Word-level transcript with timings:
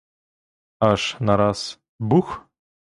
Аж 0.79 1.15
нараз— 1.19 1.79
бух! 1.99 2.45